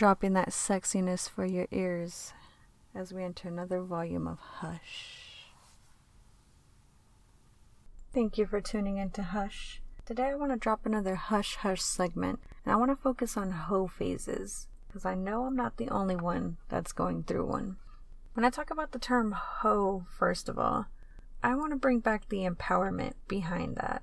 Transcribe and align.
Dropping 0.00 0.32
that 0.32 0.48
sexiness 0.48 1.28
for 1.28 1.44
your 1.44 1.66
ears 1.70 2.32
as 2.94 3.12
we 3.12 3.22
enter 3.22 3.48
another 3.48 3.82
volume 3.82 4.26
of 4.26 4.38
Hush. 4.38 5.52
Thank 8.10 8.38
you 8.38 8.46
for 8.46 8.62
tuning 8.62 8.96
in 8.96 9.10
to 9.10 9.22
Hush. 9.22 9.82
Today 10.06 10.30
I 10.30 10.36
want 10.36 10.52
to 10.52 10.56
drop 10.56 10.86
another 10.86 11.16
Hush 11.16 11.56
Hush 11.56 11.82
segment, 11.82 12.40
and 12.64 12.72
I 12.72 12.76
want 12.76 12.90
to 12.90 12.96
focus 12.96 13.36
on 13.36 13.50
hoe 13.50 13.88
phases, 13.88 14.68
because 14.88 15.04
I 15.04 15.14
know 15.14 15.44
I'm 15.44 15.54
not 15.54 15.76
the 15.76 15.90
only 15.90 16.16
one 16.16 16.56
that's 16.70 16.92
going 16.92 17.24
through 17.24 17.44
one. 17.44 17.76
When 18.32 18.46
I 18.46 18.48
talk 18.48 18.70
about 18.70 18.92
the 18.92 18.98
term 18.98 19.32
hoe, 19.32 20.06
first 20.08 20.48
of 20.48 20.58
all, 20.58 20.86
I 21.42 21.54
want 21.54 21.72
to 21.72 21.76
bring 21.76 22.00
back 22.00 22.30
the 22.30 22.48
empowerment 22.48 23.12
behind 23.28 23.76
that 23.76 24.02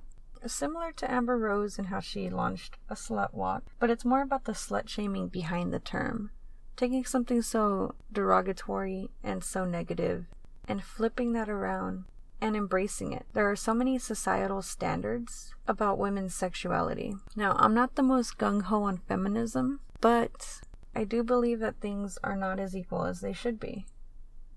similar 0.52 0.92
to 0.94 1.12
Amber 1.12 1.38
Rose 1.38 1.78
and 1.78 1.88
how 1.88 2.00
she 2.00 2.30
launched 2.30 2.78
a 2.90 2.96
slut 2.96 3.34
walk, 3.34 3.64
but 3.80 3.90
it's 3.90 4.06
more 4.06 4.22
about 4.22 4.46
the 4.46 4.54
slut 4.54 4.88
shaming 4.88 5.28
behind 5.28 5.74
the 5.74 5.80
term. 5.80 6.32
Taking 6.76 7.06
something 7.06 7.42
so 7.42 7.96
derogatory 8.12 9.10
and 9.24 9.44
so 9.44 9.66
negative 9.66 10.26
and 10.68 10.84
flipping 10.84 11.34
that 11.34 11.50
around 11.50 12.06
and 12.40 12.56
embracing 12.56 13.14
it. 13.14 13.26
There 13.34 13.50
are 13.50 13.56
so 13.56 13.74
many 13.74 13.98
societal 13.98 14.62
standards 14.62 15.56
about 15.68 15.98
women's 15.98 16.36
sexuality. 16.36 17.16
Now, 17.36 17.56
I'm 17.58 17.74
not 17.74 17.96
the 17.96 18.04
most 18.04 18.38
gung 18.38 18.64
ho 18.64 18.84
on 18.84 18.98
feminism, 18.98 19.80
but 20.02 20.62
I 20.96 21.04
do 21.04 21.24
believe 21.24 21.60
that 21.60 21.82
things 21.82 22.20
are 22.24 22.36
not 22.36 22.60
as 22.60 22.76
equal 22.76 23.06
as 23.06 23.22
they 23.22 23.34
should 23.34 23.60
be 23.60 23.88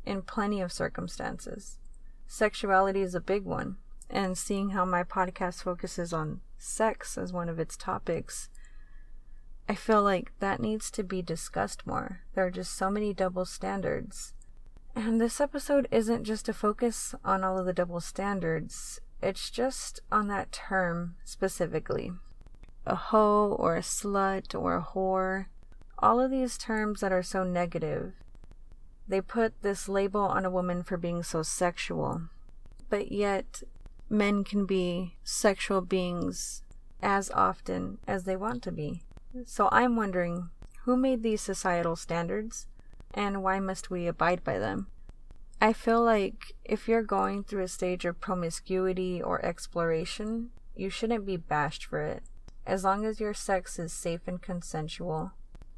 in 0.04 0.22
plenty 0.22 0.60
of 0.60 0.72
circumstances. 0.72 1.78
Sexuality 2.26 3.00
is 3.00 3.14
a 3.14 3.20
big 3.20 3.44
one 3.44 3.76
and 4.10 4.37
seeing 4.37 4.71
how 4.71 4.84
my 4.84 5.04
podcast 5.04 5.62
focuses 5.62 6.12
on 6.12 6.41
sex 6.59 7.16
as 7.16 7.32
one 7.32 7.48
of 7.48 7.59
its 7.59 7.76
topics, 7.76 8.48
I 9.69 9.75
feel 9.75 10.03
like 10.03 10.32
that 10.41 10.60
needs 10.60 10.91
to 10.93 11.03
be 11.03 11.22
discussed 11.22 11.87
more. 11.87 12.22
There 12.34 12.44
are 12.44 12.50
just 12.50 12.76
so 12.76 12.91
many 12.91 13.15
double 13.15 13.44
standards. 13.44 14.34
And 14.97 15.20
this 15.20 15.41
episode 15.41 15.87
isn't 15.91 16.25
just 16.25 16.49
a 16.49 16.53
focus 16.53 17.15
on 17.25 17.44
all 17.44 17.56
of 17.56 17.66
the 17.66 17.72
double 17.72 18.00
standards, 18.00 19.00
it's 19.22 19.50
just 19.50 20.00
on 20.10 20.28
that 20.28 20.50
term 20.50 21.15
specifically. 21.25 22.10
A 22.87 22.97
hoe 22.97 23.56
or 23.59 23.76
a 23.76 23.81
slut 23.81 24.59
or 24.59 24.76
a 24.76 24.82
whore, 24.82 25.47
all 25.99 26.19
of 26.19 26.31
these 26.31 26.59
terms 26.59 27.00
that 27.00 27.12
are 27.12 27.22
so 27.22 27.44
negative, 27.44 28.15
they 29.06 29.20
put 29.20 29.62
this 29.62 29.88
label 29.88 30.22
on 30.22 30.44
a 30.44 30.50
woman 30.50 30.82
for 30.82 30.97
being 30.97 31.22
so 31.22 31.43
sexual. 31.43 32.22
But 32.88 33.12
yet, 33.12 33.62
men 34.10 34.44
can 34.44 34.66
be 34.66 35.15
sexual 35.22 35.81
beings 35.81 36.62
as 37.00 37.31
often 37.31 37.98
as 38.06 38.25
they 38.25 38.37
want 38.37 38.62
to 38.65 38.72
be. 38.72 39.03
So 39.47 39.69
I'm 39.71 39.97
wondering 39.97 40.50
who 40.84 40.97
made 40.97 41.22
these 41.22 41.41
societal 41.41 41.97
standards 41.97 42.66
and 43.15 43.43
why 43.43 43.60
must 43.60 43.91
we 43.91 44.06
abide 44.06 44.44
by 44.44 44.59
them? 44.59 44.88
I 45.60 45.72
feel 45.72 46.03
like 46.03 46.54
if 46.65 46.88
you're 46.88 47.03
going 47.03 47.44
through 47.44 47.62
a 47.62 47.69
stage 47.69 48.04
of 48.04 48.20
promiscuity 48.20 49.22
or 49.22 49.44
exploration, 49.44 50.50
you 50.75 50.88
shouldn't 50.88 51.26
be 51.26 51.37
bashed 51.37 51.84
for 51.84 52.03
it, 52.03 52.22
as 52.66 52.82
long 52.82 53.04
as 53.04 53.20
your 53.20 53.34
sex 53.34 53.78
is 53.78 53.93
safe 53.93 54.22
and 54.26 54.41
consensual. 54.41 55.32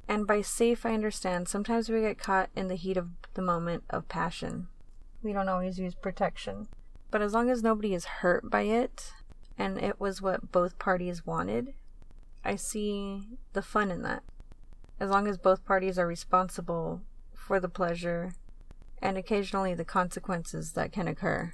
And 0.09 0.27
by 0.27 0.41
safe, 0.43 0.87
I 0.87 0.95
understand 0.95 1.49
sometimes 1.49 1.89
we 1.89 2.01
get 2.03 2.19
caught 2.19 2.51
in 2.55 2.69
the 2.69 2.77
heat 2.77 2.97
of 2.97 3.09
the 3.35 3.43
moment 3.43 3.83
of 3.91 4.09
passion. 4.09 4.69
We 5.23 5.33
don't 5.33 5.49
always 5.49 5.79
use 5.79 5.95
protection. 5.95 6.69
But 7.13 7.21
as 7.21 7.35
long 7.35 7.51
as 7.51 7.63
nobody 7.63 7.93
is 7.93 8.07
hurt 8.07 8.51
by 8.51 8.63
it 8.63 9.13
and 9.59 9.79
it 9.79 10.01
was 10.01 10.23
what 10.23 10.51
both 10.51 10.79
parties 10.79 11.27
wanted, 11.27 11.75
I 12.43 12.57
see 12.57 13.29
the 13.53 13.61
fun 13.61 13.91
in 13.91 14.01
that. 14.03 14.23
As 14.99 15.11
long 15.11 15.29
as 15.29 15.37
both 15.37 15.67
parties 15.67 15.99
are 15.99 16.07
responsible 16.07 17.03
for 17.35 17.61
the 17.61 17.69
pleasure 17.69 18.33
and 19.03 19.19
occasionally 19.19 19.75
the 19.75 19.85
consequences 19.85 20.73
that 20.73 20.91
can 20.91 21.07
occur. 21.07 21.53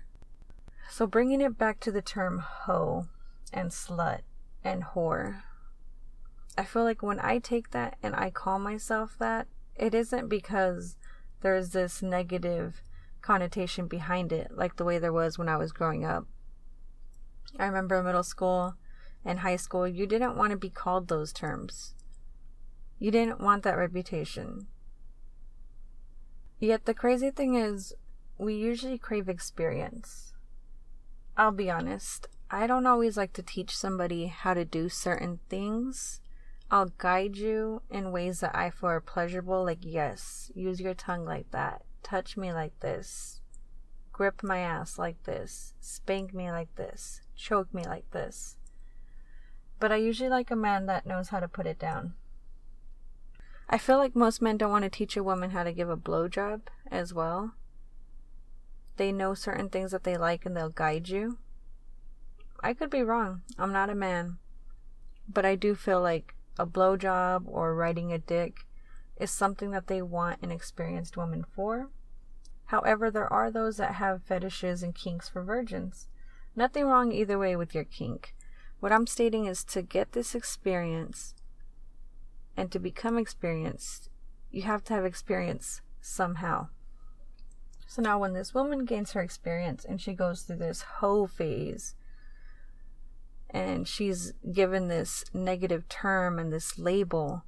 So, 0.91 1.09
bringing 1.09 1.41
it 1.41 1.59
back 1.59 1.81
to 1.81 1.91
the 1.91 2.03
term 2.03 2.39
hoe 2.39 3.09
and 3.53 3.71
slut 3.71 4.21
and 4.63 4.85
whore, 4.85 5.43
I 6.57 6.63
feel 6.65 6.85
like 6.85 7.03
when 7.03 7.19
I 7.19 7.41
take 7.41 7.73
that 7.73 7.97
and 8.01 8.15
I 8.15 8.31
call 8.31 8.61
myself 8.61 9.17
that, 9.19 9.49
it 9.75 9.93
isn't 9.93 10.29
because 10.29 10.97
there's 11.41 11.71
this 11.71 12.01
negative 12.01 12.81
connotation 13.21 13.87
behind 13.87 14.33
it, 14.33 14.51
like 14.55 14.77
the 14.77 14.85
way 14.85 14.99
there 14.99 15.13
was 15.13 15.39
when 15.39 15.49
I 15.49 15.57
was 15.57 15.73
growing 15.73 16.05
up. 16.05 16.27
I 17.59 17.67
remember 17.67 18.03
middle 18.03 18.23
school 18.23 18.75
and 19.25 19.41
high 19.41 19.57
school, 19.57 19.87
you 19.87 20.07
didn't 20.07 20.37
want 20.37 20.51
to 20.53 20.57
be 20.57 20.71
called 20.71 21.09
those 21.09 21.33
terms. 21.33 21.95
You 22.99 23.11
didn't 23.11 23.41
want 23.41 23.63
that 23.65 23.77
reputation. 23.77 24.67
Yet 26.59 26.85
the 26.85 26.95
crazy 26.95 27.31
thing 27.31 27.55
is, 27.55 27.95
we 28.37 28.55
usually 28.55 28.99
crave 28.99 29.29
experience. 29.29 30.33
I'll 31.37 31.53
be 31.53 31.71
honest, 31.71 32.29
I 32.51 32.67
don't 32.67 32.87
always 32.87 33.17
like 33.17 33.33
to 33.35 33.43
teach 33.43 33.77
somebody 33.77 34.27
how 34.27 34.55
to 34.55 34.65
do 34.65 34.89
certain 34.89 35.39
things. 35.49 36.21
I'll 36.71 36.93
guide 36.99 37.37
you 37.37 37.83
in 37.91 38.13
ways 38.13 38.41
that 38.41 38.57
I 38.57 38.71
feel 38.71 38.91
are 38.91 39.01
pleasurable, 39.01 39.65
like, 39.65 39.79
yes, 39.83 40.51
use 40.55 40.81
your 40.81 40.95
tongue 40.95 41.25
like 41.25 41.51
that 41.53 41.83
touch 42.03 42.37
me 42.37 42.53
like 42.53 42.79
this, 42.81 43.41
grip 44.13 44.43
my 44.43 44.59
ass 44.59 44.99
like 44.99 45.23
this, 45.25 45.75
spank 45.81 46.35
me 46.35 46.51
like 46.51 46.75
this, 46.77 47.21
choke 47.37 47.73
me 47.73 47.85
like 47.85 48.11
this. 48.11 48.57
But 49.81 49.93
I 49.93 49.97
usually 49.97 50.29
like 50.29 50.51
a 50.51 50.57
man 50.57 50.87
that 50.87 51.07
knows 51.07 51.29
how 51.29 51.41
to 51.41 51.49
put 51.49 51.67
it 51.67 51.79
down. 51.79 52.15
I 53.71 53.79
feel 53.79 53.99
like 53.99 54.17
most 54.17 54.41
men 54.41 54.57
don't 54.57 54.71
want 54.71 54.85
to 54.85 54.91
teach 54.91 55.17
a 55.17 55.23
woman 55.23 55.51
how 55.51 55.63
to 55.63 55.73
give 55.73 55.91
a 55.91 55.97
blowjob 55.97 56.63
as 56.91 57.13
well. 57.13 57.53
They 58.97 59.13
know 59.13 59.35
certain 59.35 59.69
things 59.69 59.93
that 59.93 60.05
they 60.05 60.17
like 60.17 60.47
and 60.47 60.57
they'll 60.57 60.71
guide 60.71 61.09
you. 61.09 61.39
I 62.61 62.75
could 62.75 62.91
be 62.91 63.03
wrong. 63.03 63.43
I'm 63.59 63.73
not 63.73 63.91
a 63.91 63.95
man. 63.95 64.39
But 65.29 65.45
I 65.45 65.55
do 65.55 65.75
feel 65.75 66.01
like 66.01 66.35
a 66.59 66.67
blowjob 66.67 67.43
or 67.47 67.75
riding 67.75 68.13
a 68.13 68.19
dick 68.19 68.67
is 69.21 69.31
something 69.31 69.71
that 69.73 69.87
they 69.87 70.03
want 70.03 70.43
an 70.43 70.51
experienced 70.51 71.17
woman 71.17 71.45
for. 71.45 71.91
However, 72.67 73.11
there 73.11 73.33
are 73.33 73.51
those 73.51 73.79
that 73.79 73.95
have 73.95 74.23
fetishes 74.23 74.83
and 74.83 74.95
kinks 74.95 75.29
for 75.29 75.43
virgins. 75.43 76.09
Nothing 76.55 76.87
wrong 76.87 77.13
either 77.13 77.39
way 77.39 77.57
with 77.57 77.75
your 77.75 77.85
kink. 77.85 78.35
What 78.81 78.93
I'm 78.93 79.07
stating 79.07 79.47
is 79.47 79.65
to 79.65 79.83
get 79.83 80.13
this 80.13 80.35
experience 80.35 81.35
and 82.57 82.71
to 82.73 82.79
become 82.79 83.17
experienced, 83.17 84.11
you 84.51 84.63
have 84.63 84.85
to 84.85 84.93
have 84.93 85.05
experience 85.05 85.81
somehow. 86.01 86.69
So 87.87 88.03
now, 88.03 88.19
when 88.19 88.35
this 88.35 88.53
woman 88.53 88.85
gains 88.85 89.13
her 89.13 89.23
experience 89.23 89.85
and 89.85 90.01
she 90.01 90.13
goes 90.13 90.43
through 90.43 90.57
this 90.57 90.83
hoe 90.83 91.27
phase, 91.27 91.95
and 93.51 93.89
she's 93.89 94.35
given 94.53 94.89
this 94.89 95.25
negative 95.33 95.89
term 95.89 96.39
and 96.39 96.53
this 96.53 96.79
label, 96.79 97.45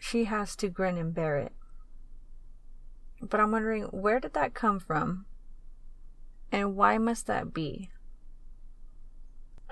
she 0.00 0.24
has 0.24 0.56
to 0.56 0.68
grin 0.68 0.96
and 0.96 1.14
bear 1.14 1.36
it. 1.36 1.52
But 3.20 3.38
I'm 3.38 3.52
wondering 3.52 3.84
where 3.84 4.18
did 4.18 4.32
that 4.32 4.54
come 4.54 4.80
from? 4.80 5.26
And 6.50 6.74
why 6.74 6.98
must 6.98 7.26
that 7.26 7.52
be? 7.52 7.90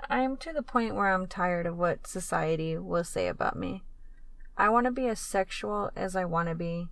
I 0.07 0.21
am 0.21 0.37
to 0.37 0.53
the 0.53 0.61
point 0.61 0.95
where 0.95 1.11
I'm 1.11 1.27
tired 1.27 1.65
of 1.65 1.77
what 1.77 2.07
society 2.07 2.77
will 2.77 3.03
say 3.03 3.27
about 3.27 3.57
me. 3.57 3.83
I 4.55 4.69
want 4.69 4.85
to 4.85 4.91
be 4.91 5.07
as 5.07 5.19
sexual 5.19 5.89
as 5.95 6.15
I 6.15 6.25
want 6.25 6.47
to 6.47 6.55
be. 6.55 6.87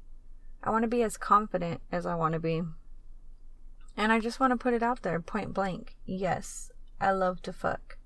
I 0.64 0.72
want 0.72 0.84
to 0.84 0.90
be 0.90 1.04
as 1.04 1.16
confident 1.16 1.82
as 1.92 2.06
I 2.06 2.16
want 2.16 2.34
to 2.34 2.40
be. 2.40 2.64
And 3.96 4.12
I 4.12 4.20
just 4.20 4.40
want 4.40 4.52
to 4.52 4.58
put 4.58 4.74
it 4.74 4.84
out 4.84 5.04
there 5.04 5.20
point 5.20 5.54
blank. 5.54 5.96
Yes, 6.06 6.72
I 7.00 7.12
love 7.12 7.42
to 7.44 7.54
fuck. 7.54 7.98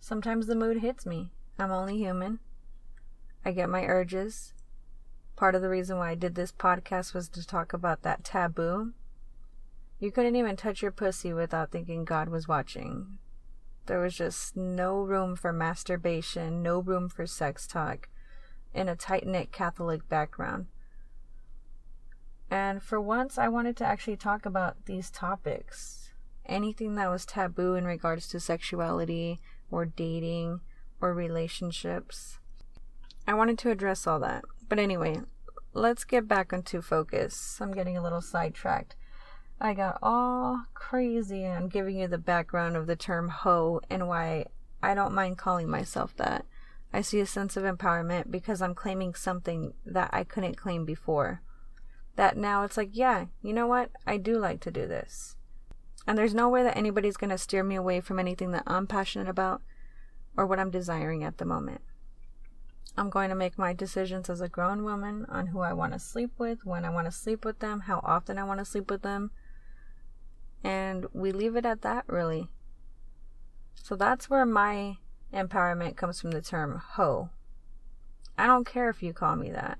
Sometimes 0.00 0.46
the 0.46 0.56
mood 0.56 0.78
hits 0.78 1.04
me. 1.04 1.32
I'm 1.58 1.72
only 1.72 1.98
human. 1.98 2.38
I 3.44 3.52
get 3.52 3.68
my 3.68 3.84
urges. 3.84 4.52
Part 5.36 5.54
of 5.54 5.62
the 5.62 5.68
reason 5.68 5.98
why 5.98 6.10
I 6.10 6.14
did 6.14 6.34
this 6.34 6.52
podcast 6.52 7.14
was 7.14 7.28
to 7.30 7.46
talk 7.46 7.72
about 7.72 8.02
that 8.02 8.22
taboo. 8.22 8.92
You 9.98 10.12
couldn't 10.12 10.36
even 10.36 10.56
touch 10.56 10.82
your 10.82 10.92
pussy 10.92 11.32
without 11.32 11.70
thinking 11.70 12.04
God 12.04 12.28
was 12.28 12.46
watching. 12.48 13.18
There 13.86 14.00
was 14.00 14.14
just 14.14 14.56
no 14.56 15.00
room 15.00 15.34
for 15.34 15.52
masturbation, 15.52 16.62
no 16.62 16.80
room 16.80 17.08
for 17.08 17.26
sex 17.26 17.66
talk 17.66 18.08
in 18.74 18.88
a 18.88 18.96
tight 18.96 19.26
knit 19.26 19.52
Catholic 19.52 20.08
background. 20.08 20.66
And 22.50 22.82
for 22.82 23.00
once, 23.00 23.38
I 23.38 23.48
wanted 23.48 23.76
to 23.78 23.86
actually 23.86 24.16
talk 24.16 24.46
about 24.46 24.84
these 24.84 25.10
topics. 25.10 26.10
Anything 26.46 26.94
that 26.96 27.10
was 27.10 27.24
taboo 27.24 27.74
in 27.74 27.84
regards 27.84 28.28
to 28.28 28.40
sexuality 28.40 29.40
or 29.70 29.86
dating 29.86 30.60
or 31.00 31.14
relationships. 31.14 32.38
I 33.26 33.34
wanted 33.34 33.58
to 33.58 33.70
address 33.70 34.06
all 34.06 34.18
that. 34.20 34.44
But 34.68 34.78
anyway, 34.78 35.20
let's 35.72 36.04
get 36.04 36.26
back 36.26 36.52
into 36.52 36.82
focus. 36.82 37.58
I'm 37.60 37.72
getting 37.72 37.96
a 37.96 38.02
little 38.02 38.20
sidetracked. 38.20 38.96
I 39.60 39.74
got 39.74 39.98
all 40.02 40.64
crazy 40.74 41.46
on 41.46 41.68
giving 41.68 41.98
you 41.98 42.08
the 42.08 42.18
background 42.18 42.76
of 42.76 42.86
the 42.86 42.96
term 42.96 43.28
hoe 43.28 43.80
and 43.88 44.08
why 44.08 44.46
I 44.82 44.94
don't 44.94 45.14
mind 45.14 45.38
calling 45.38 45.70
myself 45.70 46.16
that. 46.16 46.44
I 46.92 47.00
see 47.00 47.20
a 47.20 47.26
sense 47.26 47.56
of 47.56 47.62
empowerment 47.62 48.30
because 48.30 48.60
I'm 48.60 48.74
claiming 48.74 49.14
something 49.14 49.72
that 49.86 50.10
I 50.12 50.24
couldn't 50.24 50.56
claim 50.56 50.84
before. 50.84 51.42
That 52.16 52.36
now 52.36 52.64
it's 52.64 52.76
like, 52.76 52.90
yeah, 52.92 53.26
you 53.40 53.52
know 53.52 53.66
what? 53.66 53.90
I 54.06 54.16
do 54.18 54.38
like 54.38 54.60
to 54.62 54.70
do 54.70 54.86
this. 54.86 55.36
And 56.06 56.18
there's 56.18 56.34
no 56.34 56.48
way 56.48 56.62
that 56.64 56.76
anybody's 56.76 57.16
going 57.16 57.30
to 57.30 57.38
steer 57.38 57.62
me 57.62 57.76
away 57.76 58.00
from 58.00 58.18
anything 58.18 58.50
that 58.50 58.64
I'm 58.66 58.86
passionate 58.86 59.28
about 59.28 59.62
or 60.36 60.46
what 60.46 60.58
I'm 60.58 60.70
desiring 60.70 61.22
at 61.22 61.38
the 61.38 61.44
moment. 61.44 61.80
I'm 62.96 63.08
going 63.08 63.30
to 63.30 63.34
make 63.34 63.58
my 63.58 63.72
decisions 63.72 64.28
as 64.28 64.40
a 64.40 64.48
grown 64.48 64.84
woman 64.84 65.24
on 65.28 65.46
who 65.48 65.60
I 65.60 65.72
want 65.72 65.94
to 65.94 65.98
sleep 65.98 66.32
with, 66.38 66.66
when 66.66 66.84
I 66.84 66.90
want 66.90 67.06
to 67.06 67.12
sleep 67.12 67.44
with 67.44 67.60
them, 67.60 67.80
how 67.80 68.00
often 68.04 68.38
I 68.38 68.44
want 68.44 68.58
to 68.58 68.66
sleep 68.66 68.90
with 68.90 69.02
them, 69.02 69.30
and 70.62 71.06
we 71.12 71.32
leave 71.32 71.56
it 71.56 71.64
at 71.64 71.82
that, 71.82 72.04
really. 72.06 72.48
So 73.74 73.96
that's 73.96 74.28
where 74.28 74.44
my 74.44 74.98
empowerment 75.32 75.96
comes 75.96 76.20
from 76.20 76.32
the 76.32 76.42
term 76.42 76.82
hoe. 76.94 77.30
I 78.36 78.46
don't 78.46 78.66
care 78.66 78.90
if 78.90 79.02
you 79.02 79.12
call 79.12 79.36
me 79.36 79.50
that. 79.50 79.78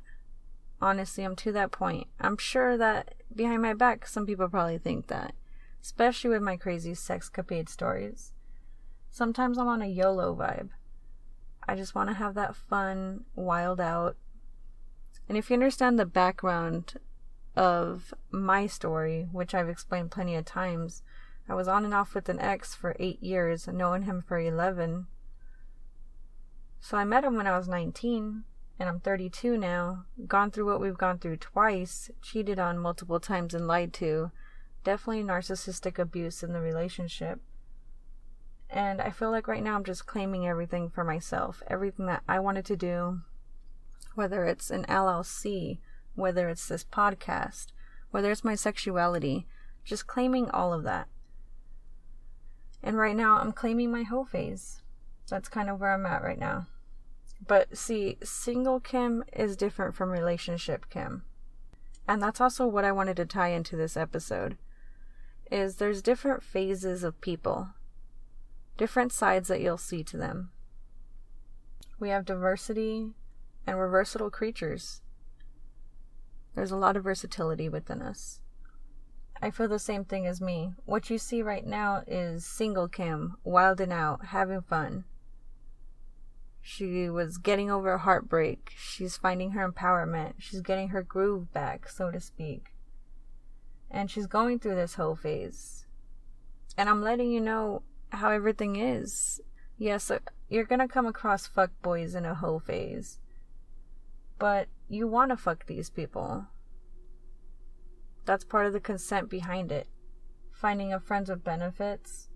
Honestly, 0.80 1.22
I'm 1.22 1.36
to 1.36 1.52
that 1.52 1.70
point. 1.70 2.08
I'm 2.18 2.38
sure 2.38 2.76
that 2.78 3.14
behind 3.34 3.62
my 3.62 3.74
back, 3.74 4.06
some 4.06 4.26
people 4.26 4.48
probably 4.48 4.78
think 4.78 5.08
that, 5.08 5.34
especially 5.82 6.30
with 6.30 6.42
my 6.42 6.56
crazy 6.56 6.92
sexcapade 6.92 7.68
stories. 7.68 8.32
Sometimes 9.10 9.58
I'm 9.58 9.68
on 9.68 9.82
a 9.82 9.86
YOLO 9.86 10.34
vibe. 10.34 10.70
I 11.68 11.74
just 11.74 11.94
want 11.94 12.08
to 12.10 12.14
have 12.14 12.34
that 12.34 12.56
fun, 12.56 13.24
wild 13.34 13.80
out. 13.80 14.16
And 15.28 15.38
if 15.38 15.50
you 15.50 15.54
understand 15.54 15.98
the 15.98 16.06
background 16.06 16.94
of 17.54 18.14
my 18.30 18.66
story, 18.66 19.28
which 19.32 19.54
I've 19.54 19.68
explained 19.68 20.10
plenty 20.10 20.34
of 20.36 20.44
times. 20.44 21.02
I 21.48 21.54
was 21.54 21.68
on 21.68 21.84
and 21.84 21.92
off 21.92 22.14
with 22.14 22.28
an 22.28 22.40
ex 22.40 22.74
for 22.74 22.96
eight 22.98 23.22
years, 23.22 23.66
knowing 23.68 24.02
him 24.02 24.22
for 24.22 24.38
11. 24.38 25.06
So 26.80 26.96
I 26.96 27.04
met 27.04 27.24
him 27.24 27.36
when 27.36 27.46
I 27.46 27.56
was 27.56 27.68
19, 27.68 28.44
and 28.78 28.88
I'm 28.88 29.00
32 29.00 29.56
now. 29.56 30.04
Gone 30.26 30.50
through 30.50 30.66
what 30.66 30.80
we've 30.80 30.96
gone 30.96 31.18
through 31.18 31.36
twice, 31.38 32.10
cheated 32.22 32.58
on 32.58 32.78
multiple 32.78 33.20
times 33.20 33.54
and 33.54 33.66
lied 33.66 33.92
to. 33.94 34.30
Definitely 34.84 35.24
narcissistic 35.24 35.98
abuse 35.98 36.42
in 36.42 36.52
the 36.52 36.60
relationship. 36.60 37.40
And 38.72 39.02
I 39.02 39.10
feel 39.10 39.30
like 39.30 39.46
right 39.46 39.62
now 39.62 39.76
I'm 39.76 39.84
just 39.84 40.06
claiming 40.06 40.46
everything 40.46 40.88
for 40.88 41.04
myself. 41.04 41.62
Everything 41.66 42.06
that 42.06 42.22
I 42.26 42.40
wanted 42.40 42.64
to 42.66 42.76
do, 42.76 43.20
whether 44.14 44.46
it's 44.46 44.70
an 44.70 44.86
LLC, 44.88 45.78
whether 46.14 46.48
it's 46.48 46.66
this 46.66 46.82
podcast, 46.82 47.66
whether 48.10 48.30
it's 48.30 48.44
my 48.44 48.54
sexuality, 48.54 49.46
just 49.84 50.06
claiming 50.06 50.50
all 50.50 50.72
of 50.72 50.84
that. 50.84 51.08
And 52.82 52.96
right 52.96 53.14
now, 53.14 53.38
I'm 53.38 53.52
claiming 53.52 53.92
my 53.92 54.04
hoe 54.04 54.24
phase. 54.24 54.80
That's 55.28 55.48
kind 55.48 55.68
of 55.68 55.78
where 55.78 55.92
I'm 55.92 56.06
at 56.06 56.22
right 56.22 56.38
now. 56.38 56.66
But 57.46 57.76
see, 57.76 58.16
single 58.22 58.80
Kim 58.80 59.22
is 59.34 59.56
different 59.56 59.94
from 59.94 60.10
relationship 60.10 60.88
Kim. 60.88 61.24
And 62.08 62.22
that's 62.22 62.40
also 62.40 62.66
what 62.66 62.84
I 62.84 62.92
wanted 62.92 63.16
to 63.18 63.26
tie 63.26 63.48
into 63.48 63.76
this 63.76 63.96
episode. 63.96 64.56
Is 65.50 65.76
there's 65.76 66.00
different 66.00 66.42
phases 66.42 67.04
of 67.04 67.20
people. 67.20 67.68
Different 68.76 69.12
sides 69.12 69.48
that 69.48 69.60
you'll 69.60 69.78
see 69.78 70.02
to 70.04 70.16
them. 70.16 70.50
We 71.98 72.08
have 72.08 72.24
diversity 72.24 73.10
and 73.66 73.76
we're 73.76 73.88
versatile 73.88 74.30
creatures. 74.30 75.02
There's 76.54 76.72
a 76.72 76.76
lot 76.76 76.96
of 76.96 77.04
versatility 77.04 77.68
within 77.68 78.02
us. 78.02 78.40
I 79.40 79.50
feel 79.50 79.68
the 79.68 79.78
same 79.78 80.04
thing 80.04 80.26
as 80.26 80.40
me. 80.40 80.72
What 80.84 81.10
you 81.10 81.18
see 81.18 81.42
right 81.42 81.66
now 81.66 82.02
is 82.06 82.46
single 82.46 82.88
Kim, 82.88 83.36
wilding 83.42 83.92
out, 83.92 84.26
having 84.26 84.62
fun. 84.62 85.04
She 86.60 87.10
was 87.10 87.38
getting 87.38 87.70
over 87.70 87.92
a 87.92 87.98
heartbreak. 87.98 88.70
She's 88.76 89.16
finding 89.16 89.50
her 89.50 89.68
empowerment. 89.68 90.34
She's 90.38 90.60
getting 90.60 90.88
her 90.88 91.02
groove 91.02 91.52
back, 91.52 91.88
so 91.88 92.12
to 92.12 92.20
speak. 92.20 92.66
And 93.90 94.08
she's 94.08 94.26
going 94.26 94.60
through 94.60 94.76
this 94.76 94.94
whole 94.94 95.16
phase. 95.16 95.86
And 96.78 96.88
I'm 96.88 97.02
letting 97.02 97.32
you 97.32 97.40
know 97.40 97.82
how 98.12 98.30
everything 98.30 98.76
is. 98.76 99.40
Yes, 99.78 100.10
uh, 100.10 100.18
you're 100.48 100.64
gonna 100.64 100.88
come 100.88 101.06
across 101.06 101.46
fuck 101.46 101.70
boys 101.82 102.14
in 102.14 102.24
a 102.24 102.34
hoe 102.34 102.58
phase. 102.58 103.18
But 104.38 104.68
you 104.88 105.08
want 105.08 105.30
to 105.30 105.36
fuck 105.36 105.66
these 105.66 105.90
people. 105.90 106.46
That's 108.24 108.44
part 108.44 108.66
of 108.66 108.72
the 108.72 108.80
consent 108.80 109.30
behind 109.30 109.72
it. 109.72 109.88
Finding 110.52 110.92
a 110.92 111.00
friends 111.00 111.30
with 111.30 111.42
benefits 111.42 112.28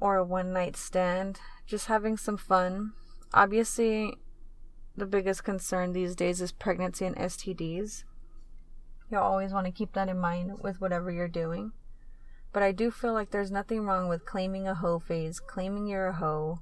or 0.00 0.16
a 0.16 0.24
one 0.24 0.52
night 0.52 0.76
stand, 0.76 1.40
just 1.66 1.86
having 1.86 2.16
some 2.16 2.36
fun. 2.36 2.92
Obviously, 3.32 4.14
the 4.96 5.06
biggest 5.06 5.44
concern 5.44 5.92
these 5.92 6.16
days 6.16 6.40
is 6.40 6.52
pregnancy 6.52 7.04
and 7.04 7.16
STDs. 7.16 8.04
You'll 9.10 9.20
always 9.20 9.52
want 9.52 9.66
to 9.66 9.72
keep 9.72 9.92
that 9.92 10.08
in 10.08 10.18
mind 10.18 10.58
with 10.62 10.80
whatever 10.80 11.10
you're 11.10 11.28
doing. 11.28 11.72
But 12.56 12.62
I 12.62 12.72
do 12.72 12.90
feel 12.90 13.12
like 13.12 13.32
there's 13.32 13.50
nothing 13.50 13.84
wrong 13.84 14.08
with 14.08 14.24
claiming 14.24 14.66
a 14.66 14.74
hoe 14.74 14.98
phase, 14.98 15.40
claiming 15.40 15.86
you're 15.86 16.06
a 16.06 16.14
hoe, 16.14 16.60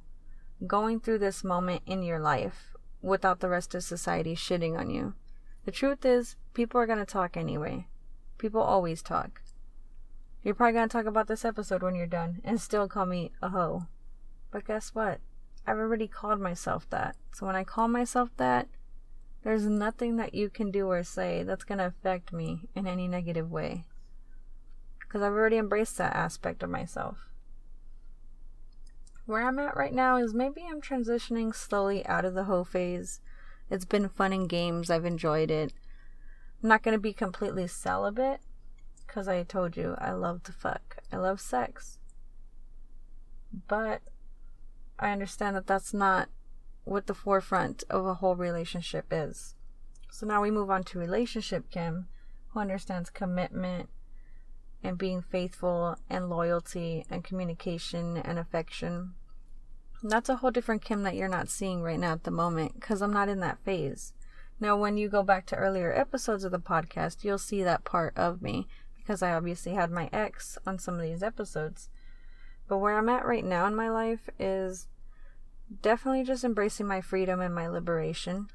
going 0.66 0.98
through 0.98 1.20
this 1.20 1.44
moment 1.44 1.82
in 1.86 2.02
your 2.02 2.18
life 2.18 2.74
without 3.00 3.38
the 3.38 3.48
rest 3.48 3.76
of 3.76 3.84
society 3.84 4.34
shitting 4.34 4.76
on 4.76 4.90
you. 4.90 5.14
The 5.66 5.70
truth 5.70 6.04
is, 6.04 6.34
people 6.52 6.80
are 6.80 6.86
going 6.86 6.98
to 6.98 7.04
talk 7.04 7.36
anyway. 7.36 7.86
People 8.38 8.60
always 8.60 9.02
talk. 9.02 9.40
You're 10.42 10.56
probably 10.56 10.72
going 10.72 10.88
to 10.88 10.92
talk 10.92 11.06
about 11.06 11.28
this 11.28 11.44
episode 11.44 11.84
when 11.84 11.94
you're 11.94 12.08
done 12.08 12.40
and 12.42 12.60
still 12.60 12.88
call 12.88 13.06
me 13.06 13.30
a 13.40 13.50
hoe. 13.50 13.86
But 14.50 14.66
guess 14.66 14.96
what? 14.96 15.20
I've 15.64 15.78
already 15.78 16.08
called 16.08 16.40
myself 16.40 16.90
that. 16.90 17.14
So 17.32 17.46
when 17.46 17.54
I 17.54 17.62
call 17.62 17.86
myself 17.86 18.30
that, 18.38 18.66
there's 19.44 19.66
nothing 19.66 20.16
that 20.16 20.34
you 20.34 20.50
can 20.50 20.72
do 20.72 20.88
or 20.88 21.04
say 21.04 21.44
that's 21.44 21.62
going 21.62 21.78
to 21.78 21.86
affect 21.86 22.32
me 22.32 22.62
in 22.74 22.88
any 22.88 23.06
negative 23.06 23.48
way. 23.48 23.84
Because 25.14 25.22
I've 25.22 25.32
already 25.32 25.58
embraced 25.58 25.96
that 25.98 26.16
aspect 26.16 26.64
of 26.64 26.70
myself 26.70 27.28
where 29.26 29.46
I'm 29.46 29.58
at 29.58 29.76
right 29.76 29.92
now 29.92 30.16
is 30.16 30.34
maybe 30.34 30.64
I'm 30.68 30.80
transitioning 30.80 31.54
slowly 31.54 32.04
out 32.06 32.24
of 32.24 32.34
the 32.34 32.44
hoe 32.44 32.64
phase. 32.64 33.20
It's 33.70 33.84
been 33.84 34.08
fun 34.08 34.32
and 34.32 34.48
games. 34.48 34.90
I've 34.90 35.04
enjoyed 35.04 35.50
it. 35.50 35.72
I'm 36.62 36.68
not 36.68 36.82
going 36.82 36.94
to 36.94 37.00
be 37.00 37.12
completely 37.12 37.66
celibate 37.66 38.40
because 39.06 39.28
I 39.28 39.42
told 39.42 39.76
you 39.76 39.94
I 39.98 40.12
love 40.12 40.42
to 40.44 40.52
fuck. 40.52 40.98
I 41.12 41.16
love 41.16 41.40
sex. 41.40 41.98
But 43.68 44.02
I 44.98 45.10
understand 45.10 45.56
that 45.56 45.66
that's 45.66 45.94
not 45.94 46.28
what 46.84 47.06
the 47.06 47.14
forefront 47.14 47.84
of 47.88 48.04
a 48.04 48.14
whole 48.14 48.36
relationship 48.36 49.06
is. 49.10 49.54
So 50.10 50.26
now 50.26 50.42
we 50.42 50.50
move 50.50 50.70
on 50.70 50.84
to 50.84 50.98
relationship 50.98 51.70
Kim, 51.70 52.08
who 52.48 52.60
understands 52.60 53.10
commitment 53.10 53.88
and 54.84 54.98
being 54.98 55.22
faithful 55.22 55.96
and 56.10 56.28
loyalty 56.28 57.06
and 57.10 57.24
communication 57.24 58.18
and 58.18 58.38
affection. 58.38 59.14
That's 60.02 60.28
a 60.28 60.36
whole 60.36 60.50
different 60.50 60.84
Kim 60.84 61.02
that 61.04 61.16
you're 61.16 61.26
not 61.26 61.48
seeing 61.48 61.82
right 61.82 61.98
now 61.98 62.12
at 62.12 62.24
the 62.24 62.30
moment 62.30 62.74
because 62.74 63.00
I'm 63.00 63.12
not 63.12 63.30
in 63.30 63.40
that 63.40 63.64
phase. 63.64 64.12
Now, 64.60 64.76
when 64.76 64.98
you 64.98 65.08
go 65.08 65.22
back 65.22 65.46
to 65.46 65.56
earlier 65.56 65.92
episodes 65.92 66.44
of 66.44 66.52
the 66.52 66.58
podcast, 66.58 67.24
you'll 67.24 67.38
see 67.38 67.62
that 67.64 67.84
part 67.84 68.16
of 68.16 68.42
me 68.42 68.68
because 68.96 69.22
I 69.22 69.32
obviously 69.32 69.72
had 69.72 69.90
my 69.90 70.10
ex 70.12 70.58
on 70.66 70.78
some 70.78 70.94
of 70.94 71.02
these 71.02 71.22
episodes. 71.22 71.88
But 72.68 72.78
where 72.78 72.96
I'm 72.96 73.08
at 73.08 73.26
right 73.26 73.44
now 73.44 73.66
in 73.66 73.74
my 73.74 73.88
life 73.88 74.28
is 74.38 74.86
definitely 75.82 76.24
just 76.24 76.44
embracing 76.44 76.86
my 76.86 77.00
freedom 77.00 77.40
and 77.40 77.54
my 77.54 77.66
liberation 77.68 78.48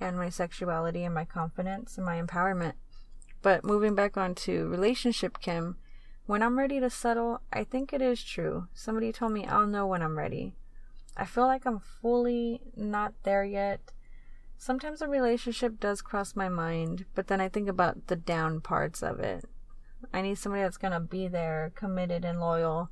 and 0.00 0.16
my 0.16 0.28
sexuality 0.28 1.04
and 1.04 1.14
my 1.14 1.24
confidence 1.24 1.96
and 1.96 2.04
my 2.04 2.20
empowerment. 2.20 2.74
But 3.42 3.64
moving 3.64 3.94
back 3.94 4.16
on 4.16 4.34
to 4.36 4.68
relationship 4.68 5.40
Kim, 5.40 5.76
when 6.26 6.42
I'm 6.42 6.58
ready 6.58 6.78
to 6.80 6.90
settle, 6.90 7.40
I 7.52 7.64
think 7.64 7.92
it 7.92 8.02
is 8.02 8.22
true. 8.22 8.68
Somebody 8.74 9.12
told 9.12 9.32
me 9.32 9.46
I'll 9.46 9.66
know 9.66 9.86
when 9.86 10.02
I'm 10.02 10.18
ready. 10.18 10.54
I 11.16 11.24
feel 11.24 11.46
like 11.46 11.66
I'm 11.66 11.80
fully 11.80 12.60
not 12.76 13.14
there 13.24 13.44
yet. 13.44 13.92
Sometimes 14.56 15.00
a 15.00 15.08
relationship 15.08 15.80
does 15.80 16.02
cross 16.02 16.36
my 16.36 16.48
mind, 16.48 17.06
but 17.14 17.28
then 17.28 17.40
I 17.40 17.48
think 17.48 17.68
about 17.68 18.08
the 18.08 18.16
down 18.16 18.60
parts 18.60 19.02
of 19.02 19.18
it. 19.18 19.46
I 20.12 20.20
need 20.20 20.38
somebody 20.38 20.62
that's 20.62 20.76
gonna 20.76 21.00
be 21.00 21.28
there, 21.28 21.72
committed 21.74 22.24
and 22.24 22.40
loyal, 22.40 22.90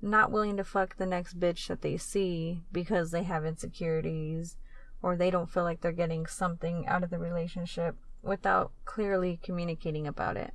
not 0.00 0.30
willing 0.30 0.56
to 0.56 0.64
fuck 0.64 0.96
the 0.96 1.06
next 1.06 1.38
bitch 1.38 1.66
that 1.68 1.82
they 1.82 1.96
see 1.96 2.62
because 2.72 3.10
they 3.10 3.22
have 3.22 3.44
insecurities 3.44 4.56
or 5.02 5.16
they 5.16 5.30
don't 5.30 5.50
feel 5.50 5.62
like 5.62 5.80
they're 5.80 5.92
getting 5.92 6.26
something 6.26 6.86
out 6.86 7.02
of 7.02 7.10
the 7.10 7.18
relationship 7.18 7.96
without 8.24 8.72
clearly 8.84 9.38
communicating 9.42 10.06
about 10.06 10.36
it. 10.36 10.52